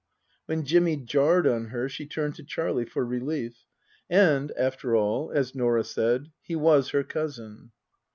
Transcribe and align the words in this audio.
When 0.47 0.63
Jimmy 0.65 0.97
jarred 0.97 1.45
on 1.45 1.65
her 1.65 1.87
she 1.87 2.07
turned 2.07 2.33
to 2.33 2.43
Charlie 2.43 2.85
for 2.87 3.05
relief. 3.05 3.65
And, 4.09 4.51
after 4.53 4.95
all, 4.95 5.29
as 5.31 5.53
Norah 5.53 5.83
said, 5.83 6.31
he 6.41 6.55
was 6.55 6.89
her 6.89 7.03
cousin. 7.03 7.71